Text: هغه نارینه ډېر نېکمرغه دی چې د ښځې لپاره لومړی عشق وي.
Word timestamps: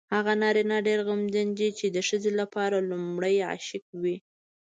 هغه 0.15 0.33
نارینه 0.41 0.77
ډېر 0.87 0.99
نېکمرغه 1.07 1.43
دی 1.57 1.69
چې 1.79 1.85
د 1.95 1.97
ښځې 2.07 2.31
لپاره 2.39 2.77
لومړی 2.89 3.35
عشق 3.51 3.83
وي. 4.01 4.17